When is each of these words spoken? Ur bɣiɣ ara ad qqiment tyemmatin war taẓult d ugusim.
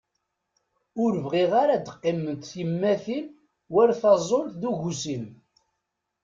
Ur 1.03 1.11
bɣiɣ 1.23 1.51
ara 1.61 1.73
ad 1.77 1.87
qqiment 1.95 2.47
tyemmatin 2.51 3.25
war 3.73 3.89
taẓult 4.01 4.53
d 4.61 4.63
ugusim. 4.69 5.25